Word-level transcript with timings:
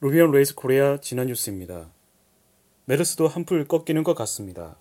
Ruby 0.00 0.20
on 0.20 0.30
Rails 0.30 0.54
코리아 0.54 0.96
지난 0.98 1.26
뉴스입니다. 1.26 1.88
메르스도 2.84 3.26
한풀 3.26 3.66
꺾이는 3.66 4.04
것 4.04 4.14
같습니다. 4.14 4.76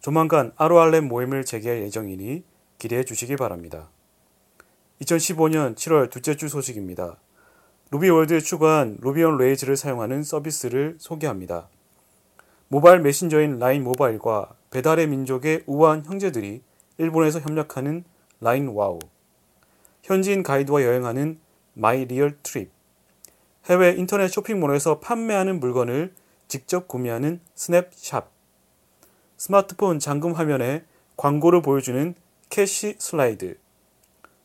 조만간 0.00 0.52
RORLab 0.54 1.08
모임을 1.08 1.44
재개할 1.44 1.82
예정이니 1.82 2.44
기대해 2.78 3.02
주시기 3.02 3.34
바랍니다. 3.34 3.90
2015년 5.00 5.74
7월 5.74 6.10
둘째 6.10 6.36
주 6.36 6.48
소식입니다. 6.48 7.16
루비월드에 7.90 8.38
추가한 8.38 8.98
Ruby 9.00 9.24
on 9.24 9.36
Rails를 9.36 9.76
사용하는 9.76 10.22
서비스를 10.22 10.94
소개합니다. 11.00 11.68
모바일 12.68 13.00
메신저인 13.00 13.58
라인 13.58 13.82
모바일과 13.82 14.54
배달의 14.70 15.08
민족의 15.08 15.64
우아한 15.66 16.04
형제들이 16.04 16.62
일본에서 16.98 17.40
협력하는 17.40 18.04
라인 18.40 18.68
와우, 18.68 19.00
현지인 20.04 20.44
가이드와 20.44 20.84
여행하는 20.84 21.40
마이 21.74 22.04
리얼 22.04 22.38
트립, 22.44 22.70
해외 23.66 23.94
인터넷 23.96 24.28
쇼핑몰에서 24.28 24.98
판매하는 24.98 25.60
물건을 25.60 26.12
직접 26.48 26.88
구매하는 26.88 27.40
스냅샵, 27.54 28.30
스마트폰 29.36 29.98
잠금 29.98 30.32
화면에 30.32 30.84
광고를 31.16 31.62
보여주는 31.62 32.14
캐시 32.50 32.96
슬라이드, 32.98 33.56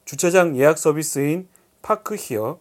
주차장 0.05 0.55
예약 0.55 0.77
서비스인 0.77 1.47
파크 1.81 2.15
히어, 2.15 2.59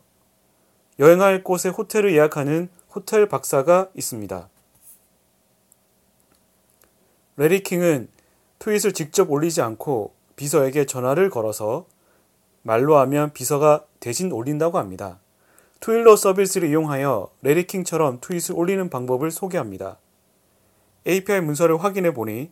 여행할 0.99 1.45
곳에 1.45 1.69
호텔을 1.69 2.15
예약하는 2.15 2.71
호텔 2.95 3.29
박사가 3.29 3.91
있습니다. 3.95 4.49
래리 7.37 7.66
킹은 7.66 8.09
트윗을 8.59 8.93
직접 8.93 9.30
올리지 9.30 9.61
않고 9.61 10.15
비서에게 10.37 10.87
전화를 10.87 11.29
걸어서 11.29 11.87
말로 12.63 12.97
하면 12.97 13.33
비서가 13.35 13.85
대신 14.01 14.33
올린다고 14.33 14.79
합니다. 14.79 15.21
Twilio 15.80 16.16
서비스를 16.16 16.69
이용하여 16.69 17.30
래리 17.43 17.66
킹처럼 17.66 18.19
트윗을 18.21 18.55
올리는 18.57 18.89
방법을 18.89 19.30
소개합니다. 19.30 19.99
API 21.07 21.41
문서를 21.41 21.82
확인해 21.82 22.13
보니 22.13 22.51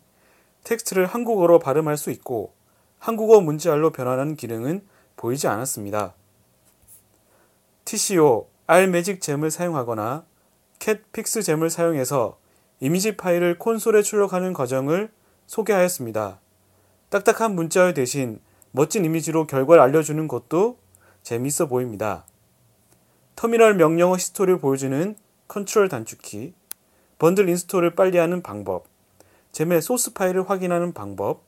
텍스트를 0.64 1.06
한국어로 1.06 1.58
발음할 1.58 1.96
수 1.96 2.10
있고 2.10 2.54
한국어 2.98 3.40
문자열로 3.40 3.90
변환하는 3.90 4.36
기능은 4.36 4.86
보이지 5.16 5.46
않았습니다. 5.48 6.14
TCO, 7.84 8.48
RMagick 8.66 9.20
gem을 9.20 9.50
사용하거나 9.50 10.24
캣픽스 10.78 11.42
잼을 11.42 11.70
사용해서 11.70 12.38
이미지 12.80 13.16
파일을 13.16 13.58
콘솔에 13.58 14.02
출력하는 14.02 14.52
과정을 14.52 15.10
소개하였습니다. 15.46 16.40
딱딱한 17.10 17.54
문자열 17.54 17.94
대신 17.94 18.40
멋진 18.70 19.04
이미지로 19.04 19.46
결과를 19.46 19.82
알려주는 19.82 20.26
것도 20.26 20.78
재미있어 21.22 21.66
보입니다. 21.66 22.26
터미널 23.36 23.74
명령어 23.74 24.16
히스토리를 24.16 24.58
보여주는 24.58 25.16
컨트롤 25.48 25.88
단축키, 25.88 26.54
bundle 27.18 27.48
install을 27.48 27.94
빨리 27.94 28.18
하는 28.18 28.42
방법, 28.42 28.86
잼의 29.52 29.82
소스 29.82 30.12
파일을 30.12 30.48
확인하는 30.48 30.92
방법, 30.92 31.42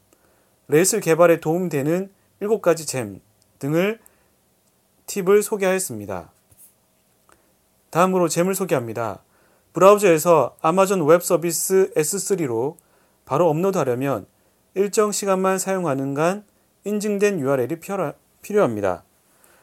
Rails 0.69 1.01
개발에 1.01 1.41
도움되는 1.41 2.11
7가지 2.43 2.87
gem 2.87 3.21
등을 3.59 4.01
팁을 5.07 5.43
소개하였습니다. 5.43 6.31
다음으로 7.91 8.29
gem을 8.29 8.55
소개합니다. 8.55 9.23
브라우저에서 9.73 10.57
아마존 10.61 11.07
웹 11.07 11.23
서비스 11.23 11.93
S3로 11.95 12.77
바로 13.25 13.49
업로드하려면 13.49 14.27
일정 14.75 15.13
시간만 15.13 15.59
사용하는 15.59 16.15
간 16.15 16.45
인증된 16.85 17.41
URL이 17.41 17.77
필요합니다. 18.43 19.05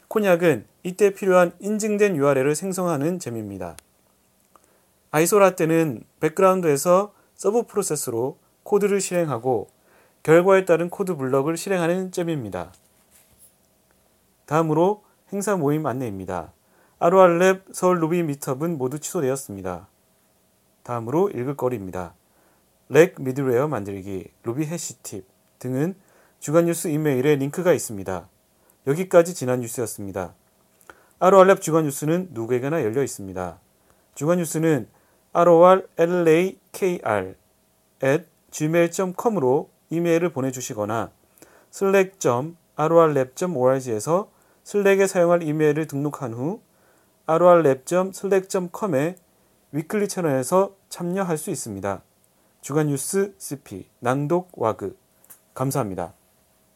콘약은 0.08 0.66
이때 0.82 1.10
필요한 1.10 1.52
인증된 1.60 2.16
URL을 2.16 2.54
생성하는 2.54 3.18
gem입니다. 3.18 3.76
Isolatte는 5.10 6.02
백그라운드에서 6.20 7.12
sub 7.34 7.64
process로 7.64 8.38
코드를 8.62 9.00
실행하고 9.00 9.68
결과에 10.22 10.64
따른 10.64 10.88
코드 10.90 11.16
블럭을 11.16 11.56
실행하는 11.56 12.10
gem입니다. 12.10 12.72
다음으로 14.46 15.04
행사 15.32 15.56
모임 15.56 15.86
안내입니다. 15.86 16.52
RORLab 16.98 17.72
서울 17.72 18.00
루비 18.00 18.22
미터은 18.22 18.78
모두 18.78 18.98
취소되었습니다. 18.98 19.88
다음으로 20.82 21.30
읽을 21.30 21.56
거리입니다. 21.56 22.14
Rack 22.88 23.16
middleware 23.20 23.68
만들기, 23.68 24.30
Ruby 24.42 24.66
hash 24.66 25.02
팁 25.02 25.26
등은 25.58 25.94
주간 26.40 26.66
뉴스 26.66 26.88
이메일에 26.88 27.36
링크가 27.36 27.72
있습니다. 27.72 28.28
여기까지 28.86 29.34
지난 29.34 29.60
뉴스였습니다. 29.60 30.34
RORLab 31.18 31.60
주간 31.60 31.84
뉴스는 31.84 32.28
누구에게나 32.32 32.82
열려 32.82 33.02
있습니다. 33.02 33.60
주간 34.14 34.38
뉴스는 34.38 34.88
rorlakr 35.32 37.34
at 38.02 38.24
gmail.com으로 38.50 39.68
이메일을 39.90 40.30
보내주시거나 40.30 41.10
slack.rorlab.org에서 41.72 44.30
슬랙에 44.62 45.06
사용할 45.06 45.42
이메일을 45.42 45.86
등록한 45.86 46.32
후 46.34 46.60
rorlab.slack.com의 47.26 49.16
위클리 49.72 50.08
채널에서 50.08 50.76
참여할 50.88 51.38
수 51.38 51.50
있습니다. 51.50 52.02
주간 52.60 52.88
뉴스 52.88 53.34
CP 53.38 53.88
낭독 53.98 54.50
와그 54.54 54.96
감사합니다. 55.54 56.12